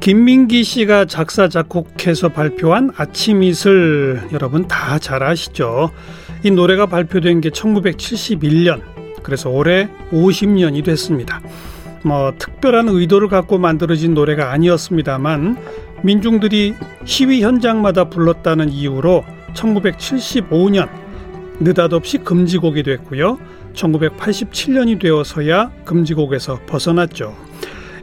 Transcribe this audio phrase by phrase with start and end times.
[0.00, 5.90] 김민기 씨가 작사 작곡해서 발표한 아침 이슬 여러분 다 잘 아시죠?
[6.42, 8.80] 이 노래가 발표된 게 1971년
[9.22, 11.40] 그래서 올해 50년이 됐습니다.
[12.02, 15.58] 뭐 특별한 의도를 갖고 만들어진 노래가 아니었습니다만
[16.02, 16.74] 민중들이
[17.04, 20.88] 시위 현장마다 불렀다는 이유로 1975년
[21.60, 23.38] 느닷없이 금지곡이 됐고요.
[23.74, 27.49] 1987년이 되어서야 금지곡에서 벗어났죠.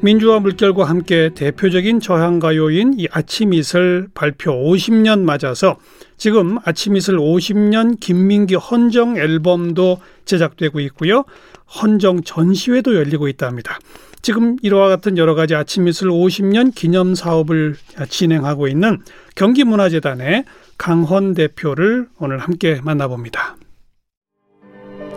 [0.01, 5.77] 민주화 물결과 함께 대표적인 저항가요인 이 아침 이슬 발표 50년 맞아서
[6.17, 11.23] 지금 아침 이슬 50년 김민기 헌정 앨범도 제작되고 있고요.
[11.81, 13.79] 헌정 전시회도 열리고 있답니다.
[14.21, 17.75] 지금 이와 같은 여러 가지 아침 이슬 50년 기념 사업을
[18.09, 18.99] 진행하고 있는
[19.35, 20.45] 경기문화재단의
[20.77, 23.57] 강헌 대표를 오늘 함께 만나봅니다.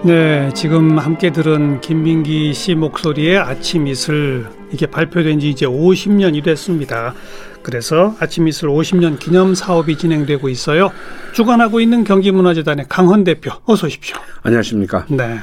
[0.03, 7.15] 네, 지금 함께 들은 김민기 씨 목소리의 아침 이슬 이게 발표된 지 이제 50년이 됐습니다.
[7.63, 10.91] 그래서 아침 이슬 50년 기념 사업이 진행되고 있어요.
[11.33, 14.17] 주관하고 있는 경기문화재단의 강헌 대표 어서 오십시오.
[14.43, 15.07] 안녕하십니까?
[15.11, 15.39] 네.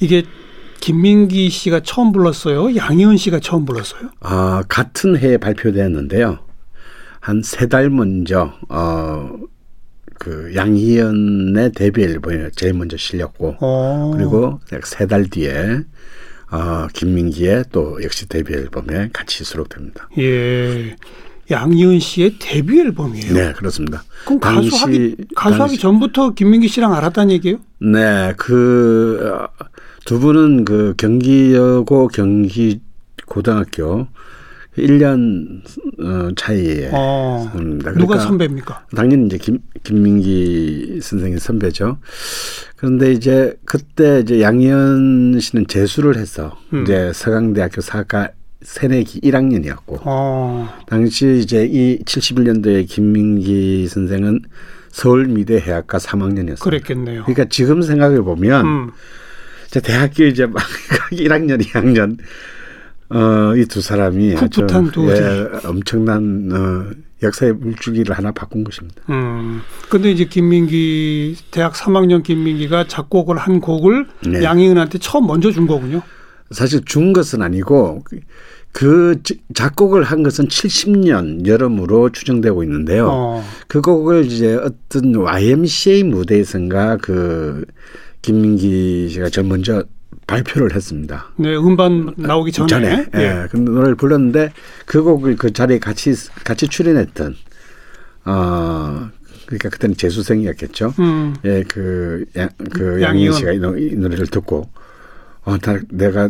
[0.00, 0.24] 이게
[0.80, 2.76] 김민기 씨가 처음 불렀어요.
[2.76, 4.10] 양희은 씨가 처음 불렀어요.
[4.20, 6.38] 아 같은 해에 발표되었는데요.
[7.20, 9.30] 한 세 달 먼저 어.
[10.18, 13.56] 그 양희연의 데뷔 앨범이 제일 먼저 실렸고 오.
[13.60, 14.10] 어.
[14.16, 15.80] 그리고 세 달 뒤에
[16.50, 20.08] 어, 김민기의 또 역시 데뷔 앨범에 같이 수록됩니다.
[20.18, 20.96] 예.
[21.50, 23.32] 양희은 씨의 데뷔 앨범이에요.
[23.32, 24.02] 네, 그렇습니다.
[24.24, 27.58] 그럼 당시, 가수하기 가수하기 전부터 김민기 씨랑 알았다는 얘기예요?
[27.80, 29.46] 네, 그
[30.06, 32.80] 두 분은 그 경기여고 경기
[33.26, 34.06] 고등학교
[34.78, 35.62] 1년
[35.98, 38.86] 어, 차이에 어, 그러니까 누가 선배입니까?
[38.94, 41.98] 당연히 이제 김, 김민기 선생님 선배죠.
[42.76, 46.82] 그런데 이제 그때 이제 양희연 씨는 재수를 해서 음.
[46.82, 48.30] 이제 서강대학교 사과
[48.62, 50.68] 새내기 1학년이었고 어.
[50.86, 54.40] 당시 이제 이 71년도에 김민기 선생은
[54.90, 56.60] 서울미대 해학과 3학년이었어요.
[56.60, 57.22] 그랬겠네요.
[57.24, 58.90] 그러니까 지금 생각해 보면 음.
[59.68, 60.62] 이제 대학교 이제 막
[61.12, 62.18] 1학년, 2학년
[63.10, 66.90] 어, 이 두 사람이 풋풋한 두 예, 엄청난 어,
[67.22, 69.02] 역사의 물줄기를 하나 바꾼 것입니다.
[69.08, 69.60] 음.
[69.88, 74.42] 근데 이제 김민기 대학 3학년 김민기가 작곡을 한 곡을 네.
[74.42, 76.02] 양희은한테 처음 먼저 준 거군요.
[76.50, 78.04] 사실 준 것은 아니고
[78.72, 79.22] 그
[79.54, 83.08] 작곡을 한 것은 70년 여름으로 추정되고 있는데요.
[83.10, 83.44] 어.
[83.68, 87.64] 그 곡을 이제 어떤 YMCA 무대에선가 그
[88.20, 89.84] 김민기 씨가 저 먼저
[90.26, 91.26] 발표를 했습니다.
[91.36, 92.66] 네, 음반 나오기 전에.
[92.66, 93.06] 전에.
[93.14, 93.20] 예.
[93.20, 93.46] 예.
[93.50, 94.52] 그 노래를 불렀는데
[94.84, 96.14] 그 곡을 그 자리에 같이
[96.44, 97.36] 같이 출연했던
[98.24, 99.10] 어
[99.46, 100.94] 그러니까 그때는 재수생이었겠죠.
[100.98, 101.36] 음.
[101.44, 104.68] 예, 그, 양, 그 양희은 씨가 이, 노, 이 노래를 듣고
[105.44, 106.28] 어, 다 내가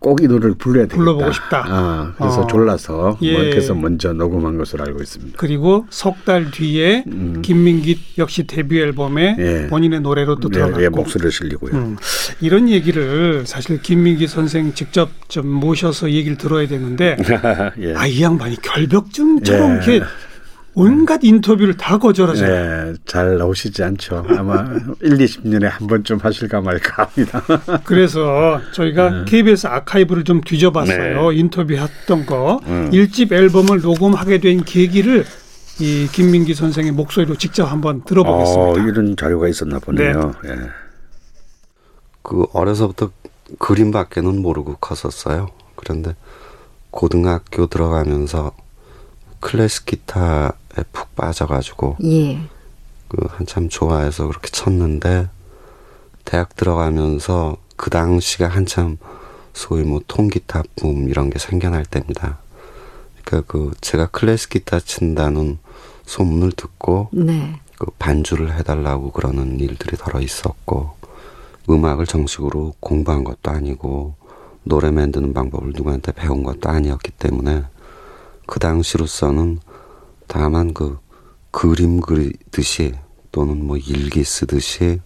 [0.00, 0.96] 꼭 이 노래를 불러야 되겠다.
[0.96, 1.64] 불러보고 싶다.
[1.66, 2.46] 아, 그래서 어.
[2.46, 3.32] 졸라서 예.
[3.32, 5.36] 뭐 이렇게 해서 먼저 녹음한 것으로 알고 있습니다.
[5.38, 7.40] 그리고 석 달 뒤에 음.
[7.42, 9.66] 김민기 역시 데뷔 앨범에 예.
[9.68, 11.72] 본인의 노래로 또 네, 들어갔고 예, 목소리를 실리고요.
[11.72, 11.96] 음.
[12.40, 17.16] 이런 얘기를 사실 김민기 선생 직접 좀 모셔서 얘기를 들어야 되는데
[17.80, 17.94] 예.
[17.94, 19.74] 아이 양반이 결벽증처럼 예.
[19.76, 20.00] 이렇게
[20.78, 22.92] 온갖 인터뷰를 다 거절하잖아요.
[22.92, 24.24] 네, 잘 나오시지 않죠.
[24.28, 24.62] 아마
[25.02, 27.42] 1, 20년에 한 번쯤 하실까 말까 합니다.
[27.82, 29.24] 그래서 저희가 네.
[29.24, 31.30] KBS 아카이브를 좀 뒤져봤어요.
[31.32, 31.36] 네.
[31.36, 32.60] 인터뷰했던 거.
[32.66, 32.90] 음.
[32.92, 35.24] 1집 앨범을 녹음하게 된 계기를
[35.80, 38.62] 이 김민기 선생의 목소리로 직접 한번 들어보겠습니다.
[38.62, 40.32] 어, 이런 자료가 있었나 보네요.
[40.44, 40.50] 네.
[40.50, 40.56] 예.
[42.22, 43.10] 그 어려서부터
[43.58, 45.48] 그림밖에는 모르고 컸었어요.
[45.74, 46.14] 그런데
[46.92, 48.52] 고등학교 들어가면서
[49.40, 50.52] 클래식 기타
[50.92, 52.38] 푹 빠져가지고 예.
[53.08, 55.28] 그 한참 좋아해서 그렇게 쳤는데
[56.24, 58.98] 대학 들어가면서 그 당시가 한참
[59.54, 62.38] 소위 뭐 통기타 붐 이런 게 생겨날 때입니다.
[63.24, 65.58] 그러니까 그 제가 클래식 기타 친다는
[66.04, 67.60] 소문을 듣고 네.
[67.78, 70.96] 그 반주를 해달라고 그러는 일들이 덜어 있었고
[71.70, 74.14] 음악을 정식으로 공부한 것도 아니고
[74.64, 77.64] 노래 만드는 방법을 누구한테 배운 것도 아니었기 때문에
[78.48, 79.60] 그 당시로서는
[80.26, 80.98] 다만 그
[81.50, 82.94] 그림 그리듯이
[83.30, 85.00] 또는 뭐 일기 쓰듯이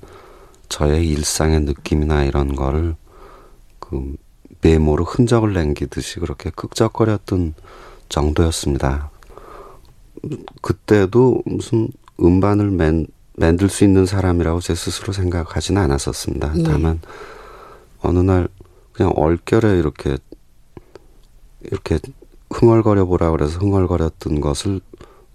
[0.68, 2.94] 저의 일상의 느낌이나 이런 거를
[3.80, 4.14] 그
[4.60, 7.54] 메모로 흔적을 남기듯이 그렇게 끄적거렸던
[8.08, 9.10] 정도였습니다.
[10.60, 11.88] 그때도 무슨
[12.20, 16.52] 음반을 맨 만들 수 있는 사람이라고 제 스스로 생각하지는 않았었습니다.
[16.58, 16.62] 예.
[16.62, 17.00] 다만
[18.00, 18.48] 어느 날
[18.92, 20.16] 그냥 얼결에 이렇게
[21.62, 21.98] 이렇게
[22.52, 24.81] 흥얼거려 보라 그래서 흥얼거렸던 것을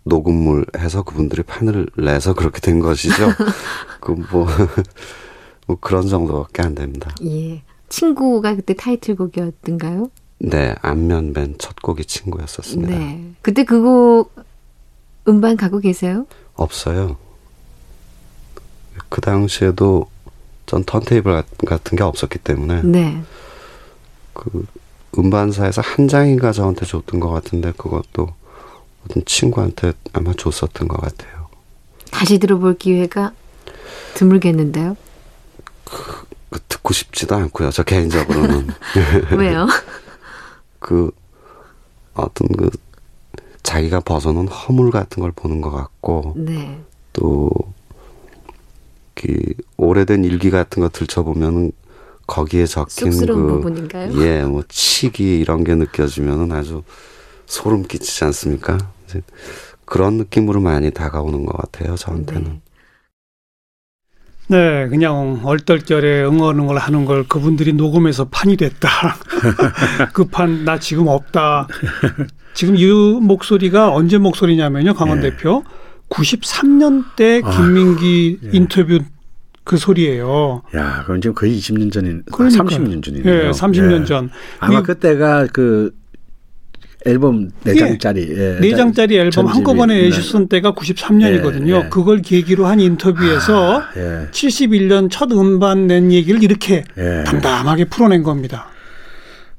[0.04, 3.30] 녹음을 해서 그분들이 판을 내서 그렇게 된 것이죠.
[4.00, 4.48] 그뭐
[5.68, 7.14] 뭐 그런 정도밖에 안 됩니다.
[7.26, 7.62] 예.
[7.90, 10.10] 친구가 그때 타이틀곡이었던가요?
[10.40, 12.98] 네, 안면 밴첫 곡이 친구였었습니다.
[12.98, 13.32] 네.
[13.42, 14.34] 그때 그곡
[15.28, 16.26] 음반 갖고 계세요?
[16.56, 17.18] 없어요.
[19.10, 20.08] 그 당시에도
[20.66, 23.22] 전 턴테이블 같- 같은 게 없었기 때문에 네.
[24.34, 24.66] 그
[25.18, 28.34] 음반사에서 한 장인가 저한테 줬던 것 같은데 그것도
[29.06, 31.48] 어떤 친구한테 아마 줬었던 것 같아요.
[32.12, 33.34] 다시 들어볼 기회가
[34.14, 34.96] 드물겠는데요.
[35.86, 37.72] 그 듣고 싶지도 않고요.
[37.72, 38.68] 저 개인적으로는
[39.38, 39.68] 왜요?
[40.80, 41.12] 그
[42.14, 42.70] 어떤 그
[43.64, 46.80] 자기가 벗어놓은 허물 같은 걸 보는 것 같고 네.
[47.14, 47.50] 또
[49.18, 51.72] 그 오래된 일기 같은 거 들춰보면은
[52.28, 54.22] 거기에 적힌 쑥스러운 그 부분인가요?
[54.22, 56.84] 예, 뭐 치기 이런 게 느껴지면은 아주
[57.46, 58.78] 소름 끼치지 않습니까?
[59.06, 59.22] 이제
[59.86, 61.96] 그런 느낌으로 많이 다가오는 것 같아요.
[61.96, 62.44] 저한테는.
[62.44, 62.62] 네.
[64.50, 69.18] 네, 그냥 얼떨결에 응얼응얼 하는 걸 그분들이 녹음해서 판이 됐다.
[70.14, 71.68] 그 판 나 지금 없다.
[72.54, 75.30] 지금 이 목소리가 언제 목소리냐면요, 강원 예.
[75.32, 75.64] 대표.
[76.10, 78.50] 93년 때 아, 김민기 예.
[78.54, 79.00] 인터뷰
[79.68, 80.62] 그 소리예요.
[80.76, 82.66] 야, 그건 지금 거의 20년 전인, 그러니까요.
[82.66, 83.48] 30년 전이네요.
[83.48, 84.06] 예, 30년 예.
[84.06, 84.30] 전.
[84.60, 85.92] 아마 이- 그때가 그
[87.06, 87.80] 앨범 네 예.
[87.80, 90.02] 장짜리 예, 네 장짜리 앨범 한꺼번에 네.
[90.04, 91.70] 내셨던 때가 93년이거든요.
[91.70, 91.90] 예, 예.
[91.90, 94.28] 그걸 계기로 한 인터뷰에서 아, 예.
[94.32, 97.24] 71년 첫 음반 낸 얘기를 이렇게 예.
[97.26, 98.68] 담담하게 풀어낸 겁니다.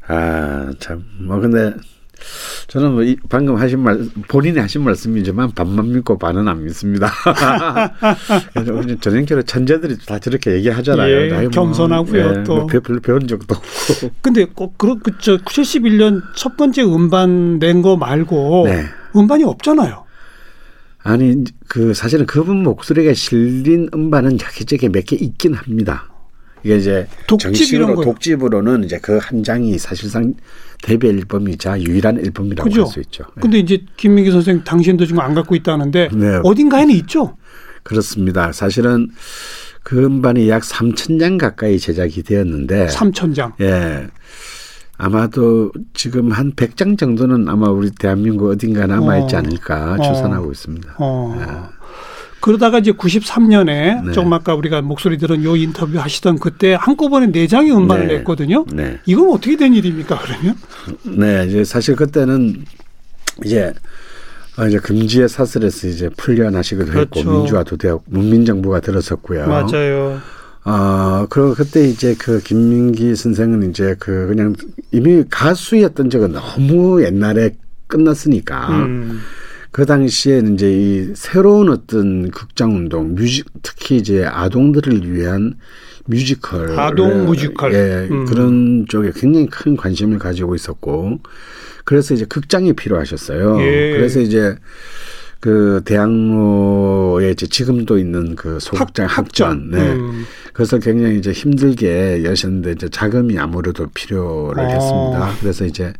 [0.08, 1.04] 아, 참.
[1.20, 1.75] 뭐 근데
[2.66, 3.98] 저는 뭐 이, 방금 하신 말
[4.28, 7.10] 본인이 하신 말씀이지만 반만 믿고 반은 안 믿습니다.
[9.00, 11.10] 전형적으로 천재들이 다 저렇게 얘기하잖아요.
[11.10, 12.56] 예, 뭐, 겸손하고요, 또.
[12.56, 14.10] 뭐 배- 별로 배운 적도 없고.
[14.20, 18.84] 근데 꼭 그렇 그저 71년 첫 번째 음반 낸 거 말고 네.
[19.14, 20.04] 음반이 없잖아요.
[21.04, 26.07] 아니 그 사실은 그분 목소리가 실린 음반은 여기저기 몇 개 있긴 합니다.
[26.64, 28.00] 이게 이제 독집 정식으로?
[28.02, 30.34] 독집으로는 이제 그 한 장이 사실상
[30.82, 32.70] 데뷔 앨범이자 유일한 앨범이라고?
[32.70, 33.25] 할 수 있죠.
[33.34, 33.40] 네.
[33.43, 36.40] 근데 이제 김민기 선생 당신도 지금 안 갖고 있다는데 네.
[36.44, 37.37] 어딘가에는 있죠.
[37.82, 38.52] 그렇습니다.
[38.52, 39.08] 사실은
[39.82, 43.52] 그 음반이 약 3천 장 가까이 제작이 되었는데 삼천 장.
[43.61, 44.06] 예.
[45.00, 49.38] 아마도 지금 한 100장 정도는 아마 우리 대한민국 어딘가 남아 있지 어.
[49.38, 50.02] 않을까 어.
[50.02, 50.96] 추산하고 있습니다.
[50.99, 51.70] 어.
[52.40, 54.12] 그러다가 이제 93년에 네.
[54.12, 58.19] 조금 아까 우리가 목소리 들은 요 인터뷰 하시던 그때 한꺼번에 네 장의 음반을 네.
[58.19, 58.64] 냈거든요.
[58.73, 58.99] 네.
[59.06, 60.56] 이건 어떻게 된 일입니까 그러면?
[61.02, 62.64] 네, 이제 사실 그때는
[63.44, 63.73] 이제
[64.58, 67.31] 어, 이제 금지의 사슬에서 이제 풀려나시기도 했고 그렇죠.
[67.31, 69.46] 민주화도 되었고 문민정부가 들어섰고요.
[69.46, 70.20] 맞아요.
[70.64, 74.55] 어, 그리고 그때 이제 그 김민기 선생은 이제 그 그냥
[74.90, 77.52] 이미 가수였던 적은 너무 옛날에
[77.87, 79.20] 끝났으니까 음.
[79.70, 85.54] 그 당시에는 이제 이 새로운 어떤 극장 운동, 뮤직 특히 이제 아동들을 위한
[86.06, 87.74] 뮤지컬, 아동 뮤지컬.
[87.74, 88.24] 예, 음.
[88.24, 91.18] 그런 쪽에 굉장히 큰 관심을 가지고 있었고,
[91.84, 93.60] 그래서 이제 극장이 필요하셨어요.
[93.60, 93.92] 예.
[93.92, 94.56] 그래서 이제
[95.40, 99.92] 그 대학로에 이제 지금도 있는 그 소극장 학전, 네.
[99.92, 100.24] 음.
[100.52, 104.66] 그래서 굉장히 이제 힘들게 여셨는데 이제 자금이 아무래도 필요를 어.
[104.66, 105.34] 했습니다.
[105.40, 105.92] 그래서 이제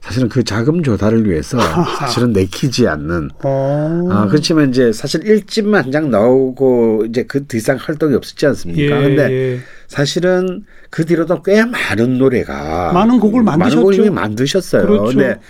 [0.00, 1.58] 사실은 그 자금 조달을 위해서
[1.98, 4.08] 사실은 내키지 않는 어.
[4.10, 8.96] 아, 그렇지만 이제 사실 일집만 한 장 나오고 이제 그더 이상 활동이 없었지 않습니까?
[8.96, 9.58] 예, 근데 예.
[9.86, 13.76] 사실은 그 뒤로도 꽤 많은 노래가 많은 곡을 만드셨죠.
[13.76, 14.86] 많은 곡을 만드셨어요.
[14.86, 15.04] 그렇죠.
[15.18, 15.40] 근데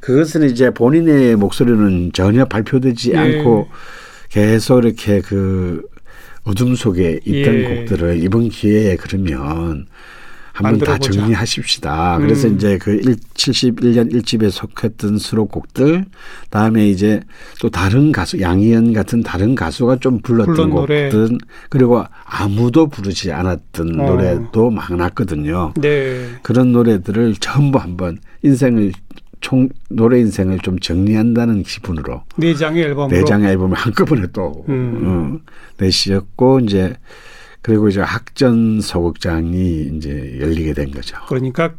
[0.00, 3.16] 그것은 이제 본인의 목소리는 전혀 발표되지 예.
[3.16, 3.68] 않고
[4.30, 5.82] 계속 이렇게 그
[6.44, 7.62] 어둠 속에 있던 예.
[7.76, 9.86] 곡들을 이번 기회에 그러면
[10.56, 10.98] 한번 다.
[10.98, 12.18] 정리하십시다.
[12.18, 12.56] 그래서 음.
[12.56, 16.06] 이제 그 1, 71년 1집에 속했던 수록곡들,
[16.48, 17.20] 다음에 이제
[17.60, 21.10] 또 다른 가수, 양희연 같은 다른 가수가 좀 불렀던 노래.
[21.10, 24.06] 곡들, 그리고 아무도 부르지 않았던 어.
[24.06, 25.74] 노래도 많았거든요.
[25.76, 26.26] 네.
[26.42, 28.92] 그런 노래들을 전부 한번 인생을
[29.40, 33.14] 총 노래 인생을 좀 정리한다는 기분으로 네 장의 앨범으로.
[33.14, 35.02] 네 장의 앨범을 한꺼번에 또 음.
[35.04, 36.94] 어, 내시었고 이제
[37.66, 41.16] 그리고 이제 학전 소극장이 이제 열리게 된 거죠.
[41.26, 41.72] 그러니까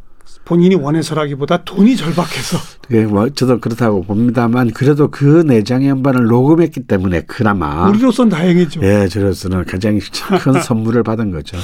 [0.43, 7.21] 본인이 원해서라기보다 돈이 절박해서 그게 뭐 저도 그렇다고 봅니다만 그래도 그네 장의 음반을 녹음했기 때문에
[7.21, 8.81] 그나마 우리로선 다행이죠.
[8.83, 9.97] 예, 저로서는 가장
[10.41, 11.55] 큰 선물을 받은 거죠.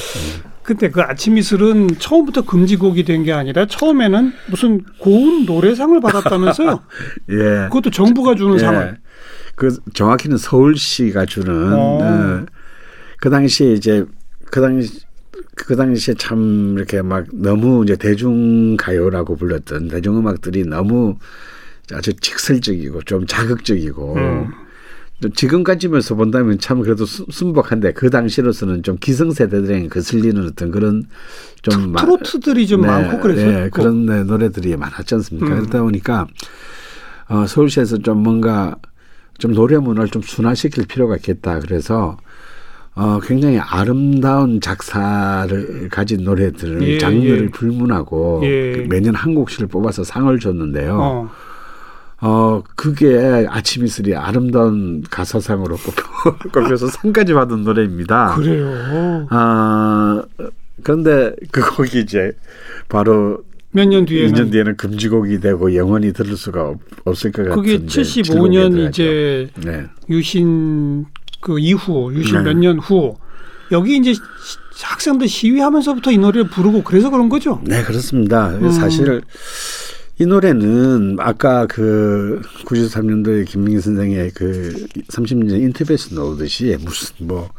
[0.63, 6.79] 근데 그 아침 이슬은 처음부터 금지곡이 된 게 아니라 처음에는 무슨 고운 노래상을 받았다면서요?
[7.31, 7.35] 예.
[7.67, 8.59] 그것도 정부가 주는 예.
[8.59, 8.97] 상을.
[9.55, 12.45] 그 정확히는 서울시가 주는 어.
[13.23, 14.05] 어, 그 당시에 이제
[14.51, 14.99] 그 당시
[15.55, 21.15] 그 당시에 참 이렇게 막 너무 이제 대중 가요라고 불렀던 대중 음악들이 너무
[21.93, 24.51] 아주 직설적이고 좀 자극적이고 음.
[25.35, 31.05] 지금까지면서 본다면 참 그래도 순- 순박한데 그 당시로서는 좀 기성세대들에게 거슬리는 어떤 그런
[31.61, 35.47] 좀 마- 트로트들이 좀 네, 많고 그래서 네, 그런 네, 노래들이 많았지 않습니까?
[35.47, 35.59] 음.
[35.61, 36.27] 그러다 보니까
[37.29, 38.75] 어, 서울시에서 좀 뭔가
[39.37, 41.59] 좀 노래 문화를 좀 순화시킬 필요가 있겠다.
[41.59, 42.17] 그래서
[42.95, 47.49] 어, 굉장히 아름다운 작사를 가진 노래들을 예, 장르를 예.
[47.49, 48.73] 불문하고 예.
[48.73, 50.99] 그 매년 한 곡씩을 뽑아서 상을 줬는데요.
[50.99, 51.29] 어,
[52.21, 52.63] 어.
[52.75, 58.35] 그게 아침 이슬이 아름다운 가사상으로 꼽혀, 꼽혀서 상까지 받은 노래입니다.
[58.35, 59.27] 그래요.
[59.31, 60.21] 아,
[60.83, 62.31] 그런데 그 곡이 이제
[62.89, 67.55] 바로 몇 년 뒤에는 2년 뒤에는 금지곡이 되고 영원히 들을 수가 없, 없을 것 같은
[67.55, 69.49] 그게 이제 75년 질곡에 이제.
[69.65, 69.85] 네.
[70.11, 71.05] 유신
[71.43, 72.43] 그 이후 유신 네.
[72.43, 73.17] 몇년 후
[73.71, 74.21] 여기 이제 시-
[74.81, 77.61] 학생들 시위하면서부터 이 노래를 부르고 그래서 그런 거죠.
[77.65, 78.49] 네, 그렇습니다.
[78.49, 78.71] 음.
[78.71, 79.21] 사실
[80.19, 87.49] 이 노래는 아까 그 93년도에 김민기 선생의 그 30년 인터뷰에서 나오듯이 무슨 뭐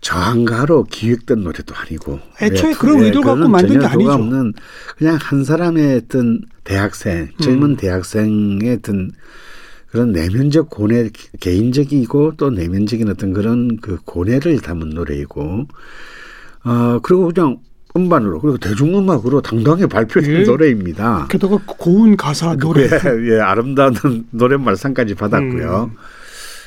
[0.00, 4.12] 저항가로 기획된 노래도 아니고 애초에 예, 그런 예, 의도를 갖고 만든 게 아니죠.
[4.12, 4.52] 없는
[4.98, 7.76] 그냥 한 사람의 어떤 대학생, 젊은 음.
[7.76, 9.12] 대학생의 어떤
[9.94, 11.08] 그런 내면적 고뇌,
[11.38, 15.68] 개인적이고 또 내면적인 어떤 그런 그 고뇌를 담은 노래이고,
[16.64, 17.58] 어, 그리고 그냥
[17.94, 20.42] 음반으로, 그리고 대중음악으로 당당하게 발표된 예.
[20.42, 21.28] 노래입니다.
[21.30, 22.86] 게다가 고운 가사 노래.
[22.86, 23.94] 예, 예, 아름다운
[24.32, 25.90] 노랫말상까지 받았고요.
[25.92, 25.96] 음.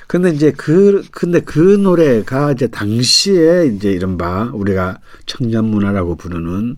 [0.07, 6.77] 근데 이제 그, 근데 그 노래가 이제 당시에 이제 이른바 우리가 청년 문화라고 부르는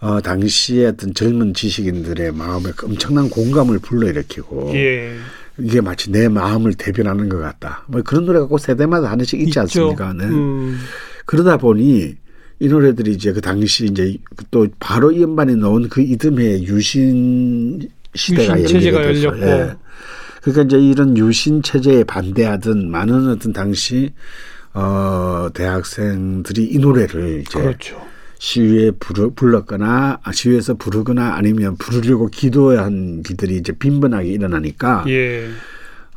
[0.00, 5.18] 어, 당시에 어떤 젊은 지식인들의 마음에 엄청난 공감을 불러일으키고 예.
[5.58, 7.84] 이게 마치 내 마음을 대변하는 것 같다.
[7.88, 9.60] 뭐 그런 노래가 꼭 세대마다 하나씩 있지 있죠.
[9.60, 10.12] 않습니까?
[10.12, 10.24] 네.
[10.24, 10.78] 음.
[11.26, 12.14] 그러다 보니
[12.60, 14.16] 이 노래들이 이제 그 당시 이제
[14.50, 17.80] 또 바로 이 음반에 넣은 그 이듬해 유신
[18.14, 19.04] 시대가 유신 체제가.
[19.04, 19.40] 열렸고.
[19.40, 19.76] 예.
[20.42, 24.12] 그러니까 이제 이런 유신 체제에 반대하던 많은 어떤 당시
[24.74, 28.00] 어 대학생들이 이 노래를 이제 그렇죠.
[28.38, 35.48] 시위에 부르, 불렀거나 아, 시위에서 부르거나 아니면 부르려고 기도한 일들이 이제 빈번하게 일어나니까 예.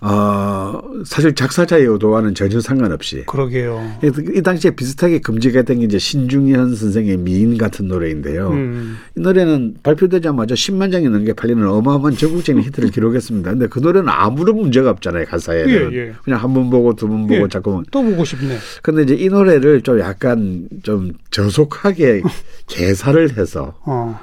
[0.04, 3.98] 어 사실 작사자의 의도와는 전혀 상관없이 그러게요.
[4.04, 8.50] 이, 이 당시에 비슷하게 금지가 된 게 이제 신중현 선생의 미인 같은 노래인데요.
[8.50, 8.98] 음.
[9.16, 13.52] 이 노래는 발표되자마자 10만 장이 넘게 팔리는 어마어마한 전국적인 히트를 기록했습니다.
[13.52, 15.94] 근데 그 노래는 아무런 문제가 없잖아요, 가사에는.
[15.94, 16.14] 예, 예.
[16.24, 17.48] 그냥 한 번 보고 두 번 보고 예.
[17.48, 17.84] 자꾸.
[17.92, 18.58] 또 보고 싶네.
[18.82, 22.24] 근데 이제 이 노래를 좀 약간 좀 저속하게
[22.68, 24.20] 개사를 해서 어.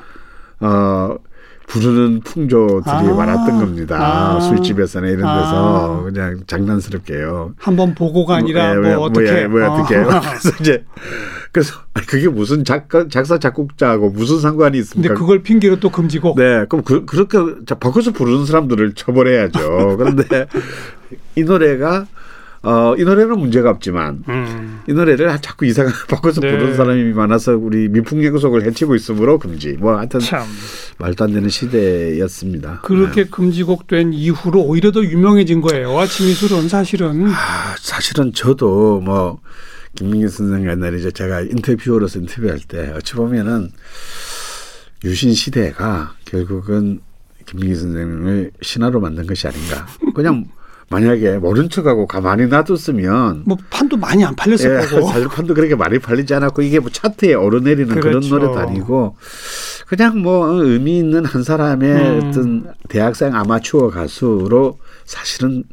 [0.61, 1.17] 어
[1.69, 3.03] 부르는 풍조들이 아.
[3.03, 3.97] 많았던 겁니다.
[4.01, 4.41] 아.
[4.41, 6.03] 술집에서나 이런 데서 아.
[6.03, 7.55] 그냥 장난스럽게요.
[7.59, 10.09] 한번 보고가 아니라 뭐, 뭐, 예, 어떻게 뭐, 예, 뭐 어떻게 어.
[10.21, 10.85] 그래서 이제
[11.53, 11.75] 그래서
[12.07, 15.15] 그게 무슨 작가 작사 작곡자하고 무슨 상관이 근데 있습니까?
[15.15, 16.35] 그걸 핑계로 또 금지고.
[16.37, 17.05] 네, 그럼 그,
[17.67, 19.97] 자, 바꿔서 부르는 사람들을 처벌해야죠.
[19.99, 20.47] 그런데
[21.37, 22.07] 이 노래가
[22.69, 24.81] 어, 이 노래는 문제가 없지만 음.
[24.87, 26.51] 이 노래를 자꾸 이상하게 바꿔서 네.
[26.51, 29.73] 부르는 사람이 많아서 우리 미풍경속을 해치고 있으므로 금지.
[29.79, 30.45] 뭐 하여튼 참
[30.99, 32.83] 말도 안 되는 시대였습니다.
[32.83, 33.31] 그렇게 네.
[33.31, 35.99] 금지곡된 이후로 오히려 더 유명해진 거예요.
[35.99, 39.41] 아침 이슬은 사실은 아, 사실은 저도 뭐
[39.95, 43.71] 김민기 선생 옛날에 이제 제가 인터뷰어로서 인터뷰할 때 어찌 보면은
[45.05, 47.01] 유신 시대가 결국은
[47.47, 49.87] 김민기 선생을 신화로 만든 것이 아닌가.
[50.15, 50.45] 그냥
[50.91, 55.07] 만약에 모른 척하고 가만히 놔뒀으면 뭐 판도 많이 안 팔렸을 예, 거고.
[55.09, 58.29] 사실 판도 그렇게 많이 팔리지 않았고 이게 뭐 차트에 오르내리는 그런 그렇죠.
[58.29, 59.17] 노래도 아니고
[59.87, 62.29] 그냥 뭐 의미 있는 한 사람의 음.
[62.29, 65.65] 어떤 대학생 아마추어 가수로 사실은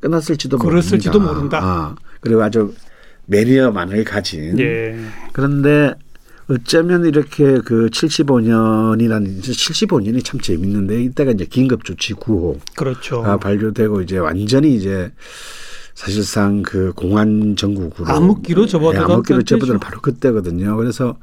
[0.00, 1.60] 끝났을지도 그랬을지도 모릅니다.
[1.60, 1.60] 모른다.
[1.62, 2.74] 아, 그리고 아주
[3.26, 4.96] 매니어만을 가진 예.
[5.32, 5.94] 그런데
[6.48, 13.22] 어쩌면 이렇게 그 75년이라는 75년이 참 재밌는데 이때가 이제 긴급조치 9호 그렇죠.
[13.22, 15.12] 가 발효되고 이제 완전히 이제
[15.94, 19.42] 사실상 그 공안 전국으로 암흑기로 접어들었던 네, 암흑기로.
[19.42, 20.76] 접어드는 바로 그때거든요.
[20.76, 21.16] 그래서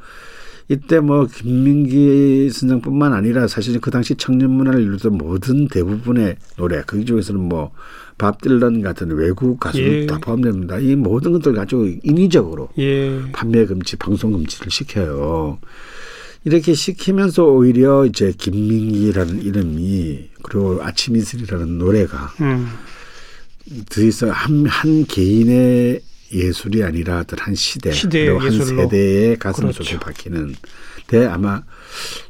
[0.67, 7.05] 이때 뭐 김민기 선생뿐만 아니라 사실 그 당시 청년 문화를 이루던 모든 대부분의 노래 그
[7.05, 7.71] 중에서는 뭐
[8.17, 10.05] 밥 딜런 같은 외국 가수들 예.
[10.05, 10.79] 다 포함됩니다.
[10.79, 13.21] 이 모든 것들 가지고 인위적으로 예.
[13.31, 15.59] 판매 금지, 방송 금지를 시켜요.
[16.45, 22.67] 이렇게 시키면서 오히려 이제 김민기라는 이름이 그리고 아침 이슬이라는 노래가 음.
[23.89, 26.01] 더 이상 한, 한 개인의
[26.33, 28.51] 예술이 아니라 어떤 한 시대 그리고 한.
[28.51, 29.83] 세대의 가슴 그렇죠.
[29.83, 30.55] 속에 박히는
[31.07, 31.61] 데 아마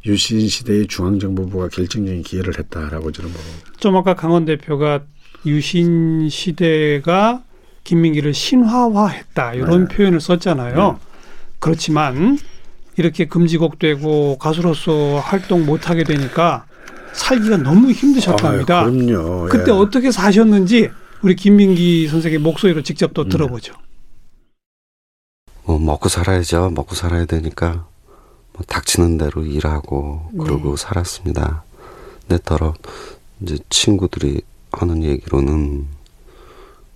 [0.06, 3.72] 유신 시대의 중앙정보부가 결정적인 기여를 했다라고 저는 봅니다.
[3.78, 5.06] 좀 아까 강원 대표가
[5.46, 7.44] 유신 시대가
[7.84, 9.96] 김민기를 신화화했다 이런 네.
[9.96, 11.00] 표현을 썼잖아요.
[11.60, 12.38] 그렇지만
[12.98, 16.66] 이렇게 금지곡되고 가수로서 활동 못하게 되니까
[17.14, 18.82] 살기가 너무 힘드셨답니다.
[18.82, 19.48] 아, 그럼요.
[19.50, 19.76] 그때 예.
[19.76, 20.90] 어떻게 사셨는지
[21.22, 23.14] 우리 김민기 선생의 목소리로 직접 음.
[23.14, 23.74] 또 들어보죠.
[25.66, 26.72] 뭐 먹고 살아야죠.
[26.72, 27.86] 먹고 살아야 되니까
[28.54, 30.84] 뭐 닥치는 대로 일하고 그러고 네.
[30.84, 31.64] 살았습니다.
[32.28, 32.74] 내더러
[33.42, 34.42] 이제 친구들이
[34.82, 35.88] 하는 얘기로는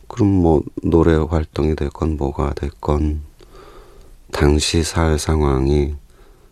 [0.07, 3.22] 그럼 뭐 노래 활동이 됐건 뭐가 됐건
[4.31, 5.93] 당시 사회 상황이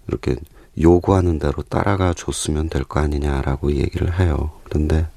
[0.08, 0.36] 이렇게
[0.80, 4.52] 요구하는 대로 따라가 줬으면 될 거 아니냐라고 얘기를 해요.
[4.66, 5.08] 그런데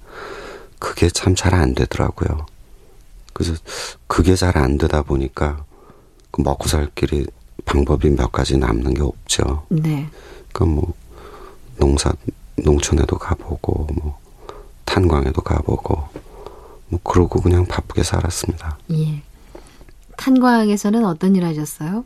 [0.79, 2.47] 그게 참 잘 안 되더라고요.
[3.33, 3.55] 그래서
[4.07, 5.65] 그게 잘 안 되다 보니까
[6.31, 7.27] 그 먹고 살 길이
[7.65, 9.65] 방법이 몇 가지 남는 게 없죠.
[9.69, 10.09] 네.
[10.53, 10.95] 그러니까 뭐
[11.77, 12.13] 농사
[12.57, 14.19] 농촌에도 가보고 뭐
[14.89, 16.09] 탄광에도 가보고
[16.89, 18.79] 뭐 그러고 그냥 바쁘게 살았습니다.
[18.93, 19.23] 예.
[20.17, 22.05] 탄광에서는 어떤 일 하셨어요?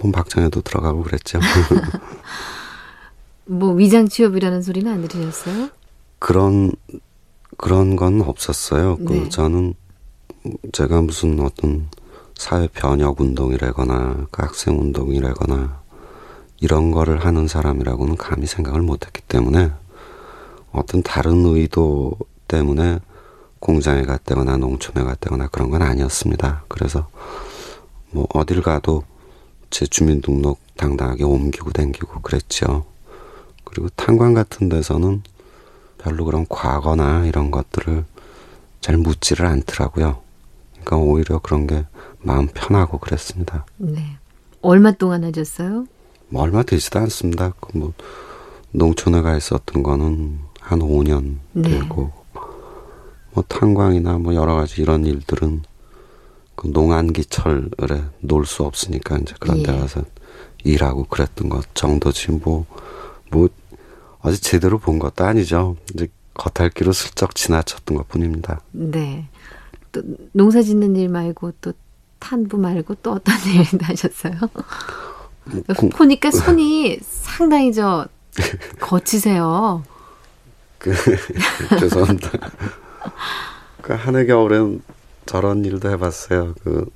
[0.00, 1.38] 뭐 막장에도 들어가고 그랬죠.
[3.46, 5.68] 뭐 위장 취업이라는 소리는 안 들으셨어요?
[6.18, 6.72] 그런
[7.58, 8.96] 그런 건 없었어요.
[9.00, 9.04] 네.
[9.04, 9.74] 그 저는
[10.72, 11.88] 제가 무슨 어떤
[12.34, 15.82] 사회 변혁 운동이라거나 그 학생 운동이라거나
[16.60, 19.70] 이런 거를 하는 사람이라고는 감히 생각을 못했기 때문에
[20.74, 22.12] 어떤 다른 의도
[22.48, 22.98] 때문에
[23.60, 26.64] 공장에 갔다거나 농촌에 갔다거나 그런 건 아니었습니다.
[26.68, 27.08] 그래서
[28.10, 29.04] 뭐 어딜 가도
[29.70, 32.84] 제 주민등록 당당하게 옮기고 댕기고 그랬죠.
[33.64, 35.22] 그리고 탄광 같은 데서는
[35.98, 38.04] 별로 그런 과거나 이런 것들을
[38.80, 40.20] 잘 묻지를 않더라고요.
[40.72, 41.86] 그러니까 오히려 그런 게
[42.20, 43.64] 마음 편하고 그랬습니다.
[43.78, 44.18] 네.
[44.60, 45.86] 얼마 동안 하셨어요?
[46.28, 47.52] 뭐 얼마 되지도 않습니다.
[47.60, 47.92] 그 뭐
[48.74, 51.62] 농촌에 가 있었던 거는 한 5년 네.
[51.78, 52.10] 되고
[53.32, 55.62] 뭐 탄광이나 뭐 여러 가지 이런 일들은
[56.56, 59.78] 그 농안기철에 놀 수 없으니까 이제 그런 데 예.
[59.78, 60.02] 가서
[60.62, 63.48] 일하고 그랬던 것 정도지 뭐뭐
[64.20, 65.76] 어제 제대로 본 것도 아니죠.
[65.92, 68.60] 이제 겉핥기로 슬쩍 지나쳤던 것 뿐입니다.
[68.72, 69.28] 네.
[69.92, 70.00] 또
[70.32, 71.72] 농사 짓는 일 말고 또
[72.20, 74.32] 탄부 말고 또 어떤 일도 하셨어요?
[75.76, 78.08] 공- 보니까 손이 상당히 저
[78.80, 79.82] 거치세요.
[80.78, 80.92] 그
[81.80, 82.30] 죄송합니다.
[83.82, 84.82] 그 한해 겨울엔
[85.26, 86.54] 저런 일도 해봤어요.
[86.62, 86.86] 그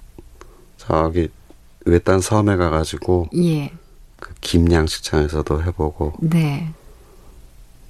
[0.77, 1.29] 저기
[1.85, 3.73] 외딴 섬에 가가지고 예.
[4.21, 6.73] 그 김양식장에서도 해보고 네.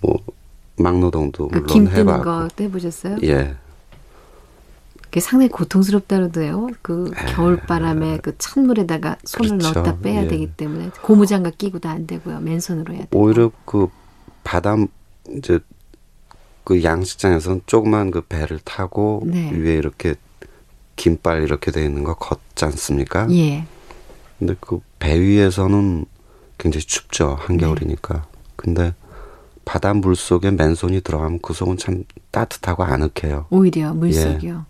[0.01, 0.17] 뭐
[0.77, 3.19] 막노동도 그 물론 김 뜨는 거 해보셨어요?
[3.25, 3.57] 예
[5.09, 6.69] 그게 상당히 고통스럽다 그러대요.
[6.83, 9.59] 그 겨울바람에 그 찬물에다가 손을 네.
[9.59, 9.81] 그렇죠.
[9.81, 10.29] 넣었다 빼야 예.
[10.29, 12.41] 되기 때문에 고무장갑 끼고도 안 되고요.
[12.41, 13.19] 맨손으로 해야 되고.
[13.19, 13.89] 오히려 그
[14.45, 14.77] 바다
[15.31, 15.61] 이제
[16.69, 19.51] 그 양식장에서는 조그만 그 배를 타고 네.
[19.53, 20.17] 위에 이렇게
[20.97, 23.27] 김발 이렇게 돼 있는 거 걷지 않습니까?
[23.31, 23.65] 예.
[24.39, 26.05] 근데 그 배 위에서는
[26.59, 27.45] 굉장히 춥죠 네.
[27.47, 28.27] 한겨울이니까.
[28.57, 28.93] 근데
[29.65, 33.47] 바다 물 속에 맨손이 들어가면 그 속은 참 따뜻하고 아늑해요.
[33.49, 34.67] 오히려 물속이요.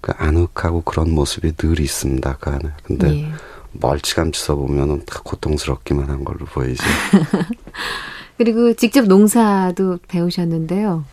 [0.00, 2.70] 그 아늑하고 그런 모습이 늘 있습니다 그 안에.
[2.82, 3.32] 근데 예.
[3.70, 6.82] 멀찌감치 서 보면은 다 고통스럽기만 한 걸로 보이지.
[8.42, 11.04] 그리고 직접 농사도 배우셨는데요.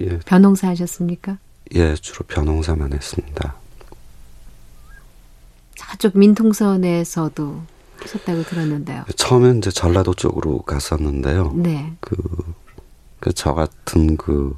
[0.00, 1.38] 예, 벼농사 하셨습니까?
[1.76, 3.54] 예, 주로 벼농사만 했습니다.
[5.76, 7.62] 저쪽 민통선에서도
[8.00, 9.04] 하셨다고 들었는데요.
[9.14, 11.52] 처음엔 이제 전라도 쪽으로 갔었는데요.
[11.54, 11.92] 네.
[12.00, 12.16] 그,
[13.20, 14.56] 그 저 같은 그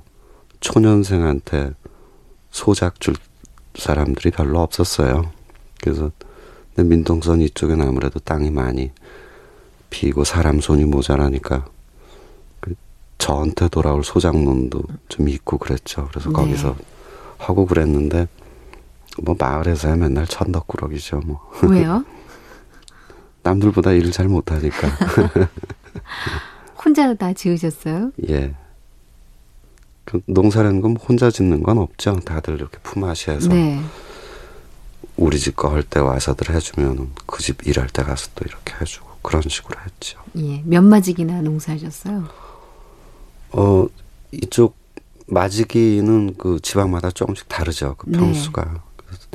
[0.61, 1.73] 초년생한테
[2.51, 3.17] 소작 줄
[3.75, 5.31] 사람들이 별로 없었어요.
[5.83, 6.11] 그래서
[6.77, 8.93] 민통선 이쪽에는 아무래도 땅이 많이
[9.91, 11.67] 비고 사람 손이 모자라니까
[12.61, 12.75] 그
[13.19, 16.09] 저한테 돌아올 소작농도 좀 있고 그랬죠.
[16.11, 16.35] 그래서 네.
[16.35, 16.77] 거기서
[17.39, 18.29] 하고 그랬는데
[19.23, 21.21] 뭐 마을에서야 맨날 천덕꾸러기죠.
[21.27, 22.05] 뭐 왜요?
[23.43, 24.89] 남들보다 일을 잘 못하니까.
[26.85, 28.13] 혼자 다 지으셨어요?
[28.29, 28.55] 예.
[30.05, 32.21] 그 농사라는 건 혼자 짓는 건 없죠.
[32.21, 33.81] 다들 이렇게 품앗이해서 네.
[35.17, 39.10] 우리 집 거 할 때 와서들 해주면 그 집 일할 때 가서 또 이렇게 해주고
[39.23, 40.21] 그런 식으로 했죠.
[40.37, 40.63] 예.
[40.65, 42.29] 몇 마직이나 농사하셨어요?
[43.53, 43.87] 어
[44.33, 44.77] 이쪽
[45.27, 47.95] 마지기는 그 지방마다 조금씩 다르죠.
[47.99, 48.19] 그 네.
[48.19, 49.27] 평수가 그래서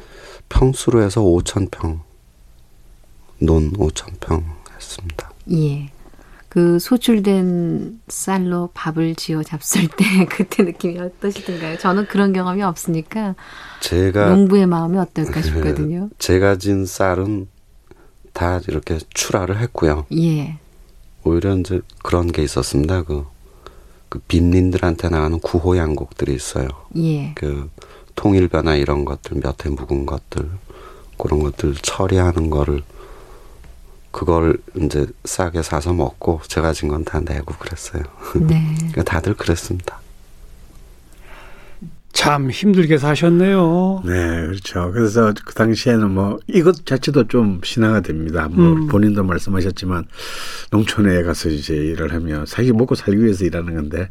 [0.50, 2.02] 평수로 해서 5천 평,
[3.40, 4.44] 논 5천 평
[4.74, 5.32] 했습니다.
[5.52, 5.92] 예.
[6.50, 11.78] 그 소출된 쌀로 밥을 지어 잡술 때 그때 느낌이 어떠시던가요?
[11.80, 13.36] 저는 그런 경험이 없으니까
[13.82, 16.10] 제가 농부의 마음이 어떨까 싶거든요.
[16.18, 17.48] 제가 진 쌀은
[18.36, 20.06] 다 이렇게 출하를 했고요.
[20.16, 20.58] 예.
[21.24, 23.04] 오히려 이제 그런 게 있었습니다.
[23.04, 23.26] 그,
[24.10, 26.68] 그 빈민들한테 나가는 구호 양곡들이 있어요.
[26.98, 27.32] 예.
[27.36, 27.70] 그
[28.16, 30.50] 통일 변화 이런 것들 몇 해 묵은 것들
[31.18, 32.84] 그런 것들 처리하는 거를
[34.12, 38.04] 그걸 이제 싸게 사서 먹고 제가 진 건 다 내고 그랬어요.
[38.36, 38.76] 네.
[38.92, 40.00] 그러니까 다들 그랬습니다.
[42.16, 44.04] 참 힘들게 사셨네요.
[44.06, 44.90] 네, 그렇죠.
[44.94, 48.48] 그래서 그 당시에는 뭐 이것 자체도 좀 신화가 됩니다.
[48.50, 48.88] 뭐 음.
[48.88, 50.06] 본인도 말씀하셨지만
[50.72, 54.10] 농촌에 가서 이제 일을 하면 자기 먹고 살기 위해서 일하는 건데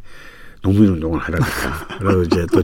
[0.63, 1.89] 농민운동을 하라니까.
[1.99, 2.63] 그리고 이제 또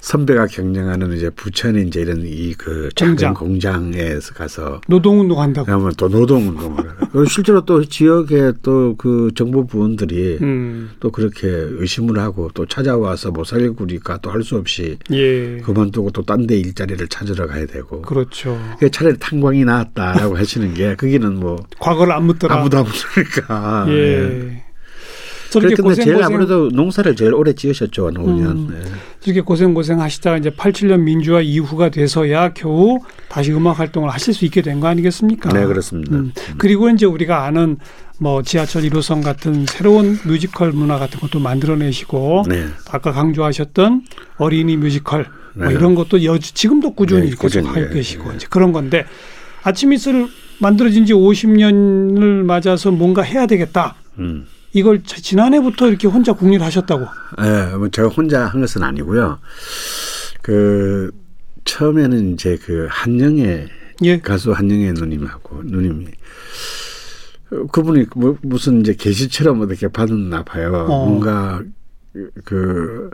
[0.00, 3.34] 선배가 경영하는 이제 부천에 이제 이런 이 그 작은 공장.
[3.34, 5.66] 공장에서 가서 노동운동 한다고.
[5.66, 6.84] 그러면 또 노동운동을.
[7.12, 10.90] 그리고 실제로 또 지역의 또그 정보 부원들이 음.
[11.00, 15.58] 또 그렇게 의심을 하고 또 찾아와서 뭐 살구니까 또 할 수 없이 예.
[15.58, 18.02] 그만두고 또 딴 데 일자리를 찾으러 가야 되고.
[18.02, 18.58] 그렇죠.
[18.74, 22.56] 그게 차라리 탄광이 나았다라고 하시는 게 거기는 뭐 과거를 안 묻더라.
[22.56, 23.86] 아무도 안 묻으니까.
[23.88, 23.92] 예.
[23.92, 24.64] 예.
[25.50, 28.46] 저렇게 고생 제일 고생 아무래도 농사를 제일 오래 지으셨죠, 노년.
[28.50, 28.68] 음.
[28.70, 28.90] 네.
[29.24, 34.44] 이렇게 고생 고생 하시다가 이제 87년 민주화 이후가 돼서야 겨우 다시 음악 활동을 하실 수
[34.44, 35.48] 있게 된 거 아니겠습니까?
[35.52, 36.16] 네, 그렇습니다.
[36.16, 36.32] 음.
[36.58, 37.78] 그리고 이제 우리가 아는
[38.20, 42.66] 뭐 지하철 1호선 같은 새로운 뮤지컬 문화 같은 것도 만들어내시고 네.
[42.90, 44.02] 아까 강조하셨던
[44.36, 45.74] 어린이 뮤지컬 뭐 네.
[45.74, 48.36] 이런 것도 여 지금도 꾸준히 네, 계속 꾸준히, 하고 예, 계시고 예.
[48.36, 49.04] 이제 그런 건데
[49.62, 50.26] 아침 이슬
[50.60, 53.94] 만들어진 지 50년을 맞아서 뭔가 해야 되겠다.
[54.18, 54.46] 음.
[54.72, 57.06] 이걸 자- 지난해부터 이렇게 혼자 궁리를 하셨다고.
[57.40, 59.38] 예, 뭐 제가 혼자 한 것은 아니고요.
[60.42, 61.10] 그
[61.64, 63.68] 처음에는 이제 그 한영애
[64.04, 64.20] 예.
[64.20, 66.06] 가수 한영애 누님하고 누님이
[67.50, 70.86] 어, 그분이 뭐 무슨 이제 계시처럼 어떻게 받았나 봐요.
[70.88, 71.06] 어.
[71.06, 71.62] 뭔가
[72.44, 73.10] 그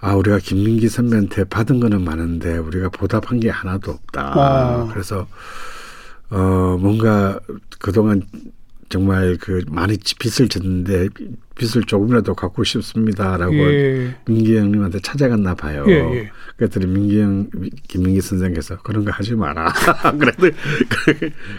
[0.00, 4.32] 아, 우리가 김민기 선배한테 받은 거는 많은데 우리가 보답한 게 하나도 없다.
[4.84, 4.88] 어.
[4.92, 5.26] 그래서
[6.30, 7.40] 어 뭔가
[7.80, 8.22] 그동안
[8.88, 11.08] 정말 그 많이 빚을 졌는데
[11.56, 14.14] 빚을 조금이라도 갚고 싶습니다라고 예.
[14.26, 15.84] 민기 형님한테 찾아갔나 봐요.
[15.88, 16.30] 예, 예.
[16.56, 17.50] 그랬더니 민기 형,
[17.88, 19.72] 김민기 선생께서 그런 거 하지 마라.
[20.18, 20.50] 그래도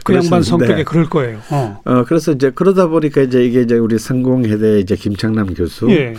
[0.03, 1.41] 그 양반 성격에 그럴 거예요.
[1.51, 1.81] 어.
[1.85, 6.15] 어 그래서 이제 그러다 보니까 이제 이게 이제 우리 성공회대 이제 김창남 교수 예.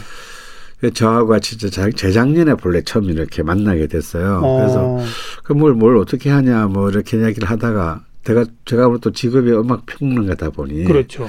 [0.95, 4.41] 저하고 같이 재작년에 본래 처음 이렇게 만나게 됐어요.
[4.43, 4.57] 어.
[4.61, 4.99] 그래서
[5.43, 9.87] 그 뭘 뭘 어떻게 하냐 뭐 이렇게 이야기를 하다가 제가 제가 아무래도 또 직업이 음악
[9.87, 11.29] 평론가다 보니 그렇죠.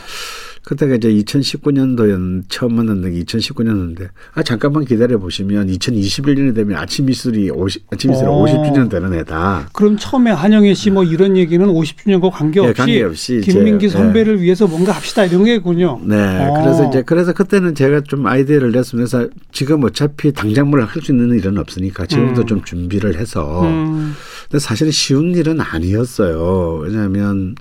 [0.63, 7.49] 그때가 이제 2019년도였 처음 만났는 게 2019년인데 아 잠깐만 기다려 보시면 2021년이 되면 아침 이슬이
[7.49, 8.45] 50 아침 이슬이 어.
[8.45, 9.67] 50주년 되는 해다.
[9.73, 13.89] 그럼 처음에 한영애 씨 뭐 이런 얘기는 50주년과 관계없이, 예, 관계없이 이제, 김민기 예.
[13.89, 16.01] 선배를 위해서 뭔가 합시다 이런 게군요.
[16.03, 16.15] 네.
[16.15, 16.61] 어.
[16.61, 21.35] 그래서 이제 그래서 그때는 제가 좀 아이디어를 냈으면서 지금 어차피 당장 뭘 할 수 있는
[21.37, 22.45] 일은 없으니까 지금부터 음.
[22.47, 24.13] 좀 준비를 해서 음,
[24.49, 26.79] 근데 사실은 쉬운 일은 아니었어요.
[26.83, 27.55] 왜냐하면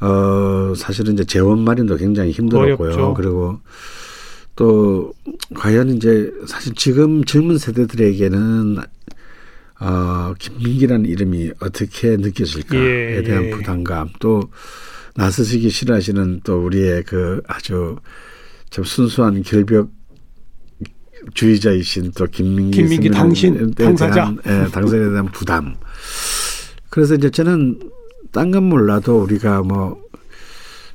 [0.00, 2.92] 어 사실은 이제 재원 마련도 굉장히 힘들었고요.
[2.92, 3.14] 어렵죠.
[3.14, 3.60] 그리고
[4.54, 5.12] 또
[5.54, 8.78] 과연 이제 사실 지금 젊은 세대들에게는
[9.80, 13.50] 어 김민기라는 이름이 어떻게 느껴질까에 예, 대한 예.
[13.50, 14.42] 부담감 또
[15.14, 17.96] 나서시기 싫어하시는 또 우리의 그 아주
[18.70, 19.90] 참 순수한 결벽
[21.34, 24.14] 주의자이신 또 김민기 김민기 당신, 당사자.
[24.14, 25.74] 대한, 예, 당사자에 대한 부담.
[26.90, 27.78] 그래서 이제 저는
[28.38, 30.00] 딴 건 몰라도 우리가 뭐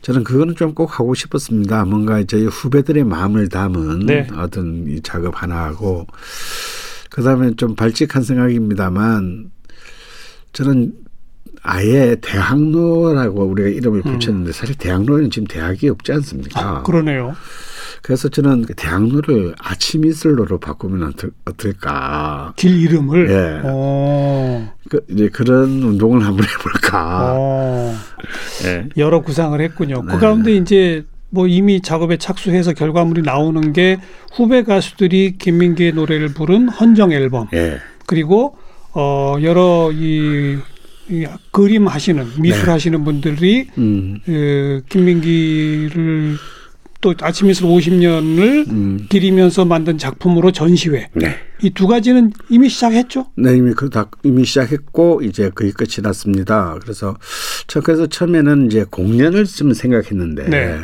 [0.01, 1.83] 저는 그거는 좀 꼭 하고 싶었습니다.
[1.85, 4.27] 뭔가 이제 후배들의 마음을 담은 네.
[4.37, 6.07] 어떤 이 작업 하나 하고
[7.09, 9.51] 그다음에 좀 발칙한 생각입니다만
[10.53, 10.93] 저는
[11.61, 16.61] 아예 대학로라고 우리가 이름을 붙였는데 사실 대학로는 지금 대학이 없지 않습니까?
[16.61, 16.65] 음.
[16.77, 17.35] 아, 그러네요.
[18.01, 22.53] 그래서 저는 그 대학로를 아침 이슬로로 바꾸면 어떨, 어떨까?
[22.55, 23.29] 길 이름을.
[23.29, 23.61] 예.
[23.63, 27.33] 어, 그 이제 그런 운동을 한번 해볼까?
[27.37, 27.95] 어,
[28.65, 28.89] 예.
[28.97, 30.03] 여러 구상을 했군요.
[30.05, 30.13] 네.
[30.13, 33.97] 그 가운데 이제 뭐 이미 작업에 착수해서 결과물이 나오는 게
[34.33, 37.47] 후배 가수들이 김민기의 노래를 부른 헌정 앨범.
[37.53, 37.79] 예.
[38.05, 38.55] 그리고
[38.93, 40.59] 어 여러 이,
[41.09, 42.71] 이 그림 하시는 미술 네.
[42.71, 44.19] 하시는 분들이 음.
[44.25, 46.37] 그 김민기를
[47.03, 49.05] 또 아침 이슬 50년을 음.
[49.09, 51.35] 기리면서 만든 작품으로 전시회 네.
[51.61, 53.27] 이 두 가지는 이미 시작했죠.
[53.35, 56.77] 네, 이미 그다 이미 시작했고 이제 거의 끝이 났습니다.
[56.81, 57.17] 그래서
[57.67, 60.81] 저 그래서 처음에는 이제 공연을 좀 생각했는데 네.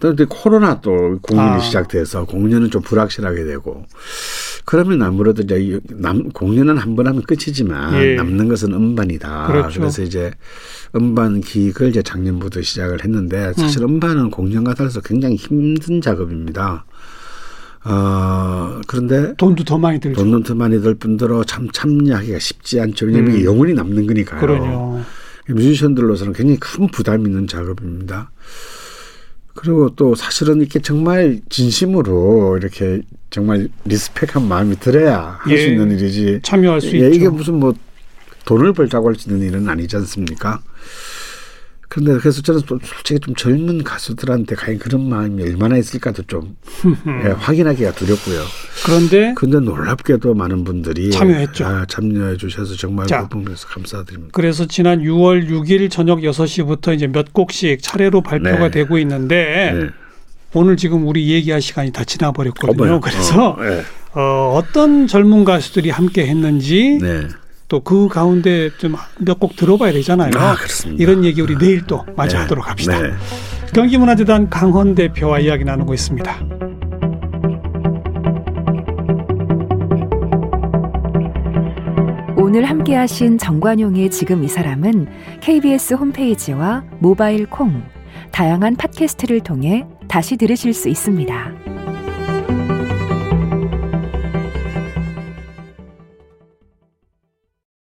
[0.00, 1.58] 또 코로나 또 공연이 아.
[1.58, 3.84] 시작돼서 공연은 좀 불확실하게 되고
[4.68, 8.14] 그러면 아무래도 이제 이 남, 공연은 한 번 하면 끝이지만 예.
[8.16, 9.46] 남는 것은 음반이다.
[9.46, 9.82] 그렇죠.
[9.82, 10.30] 래서 이제
[10.94, 16.84] 음반 기획을 이제 작년부터 시작을 했는데 사실 음반은 공연과 달라서 굉장히 힘든 작업입니다.
[17.84, 20.20] 어, 그런데 돈도 더 많이 들죠.
[20.22, 23.06] 돈은 더 많이 들 뿐더러 참 참여하기가 쉽지 않죠.
[23.06, 23.44] 왜냐하면 음.
[23.44, 24.38] 영원히 남는 거니까요.
[24.38, 25.02] 그러요.
[25.48, 28.30] 뮤지션들로서는 굉장히 큰 부담이 있는 작업입니다.
[29.60, 35.72] 그리고 또 사실은 이렇게 정말 진심으로 이렇게 정말 리스펙한 마음이 들어야 할수 예.
[35.72, 36.40] 있는 일이지.
[36.44, 37.08] 참여할 수 예, 있죠.
[37.16, 37.74] 이게 무슨 뭐
[38.44, 40.60] 돈을 벌자고 할 수 있는 일은 아니지 않습니까?
[41.88, 46.56] 그런데 그래서 저는 또 솔직히 좀 젊은 가수들한테 과연 그런 마음이 얼마나 있을까도 좀
[47.24, 48.42] 예, 확인하기가 두렵고요.
[48.84, 51.64] 그런데 근데 놀랍게도 많은 분들이 참여했죠.
[51.64, 54.32] 아, 참여해 주셔서 정말 부분에서 감사드립니다.
[54.32, 58.70] 그래서 지난 6월 6일 저녁 6시부터 이제 몇 곡씩 차례로 발표가 네.
[58.70, 59.88] 되고 있는데 네.
[60.52, 62.82] 오늘 지금 우리 얘기할 시간이 다 지나버렸거든요.
[62.82, 63.00] 어머요.
[63.00, 63.82] 그래서 어, 네.
[64.14, 67.28] 어, 어떤 젊은 가수들이 함께 했는지 네.
[67.68, 70.30] 또 그 가운데 좀 몇 곡 들어봐야 되잖아요.
[70.36, 71.02] 아, 그렇습니다.
[71.02, 72.42] 이런 얘기 우리 내일 또 마저 네.
[72.42, 73.00] 하도록 합시다.
[73.00, 73.10] 네.
[73.74, 76.38] 경기문화재단 강헌 대표와 이야기 나누고 있습니다.
[82.36, 85.06] 오늘 함께 하신 정관용의 지금 이 사람은
[85.40, 87.82] KBS 홈페이지와 모바일 콩,
[88.32, 91.77] 다양한 팟캐스트를 통해 다시 들으실 수 있습니다.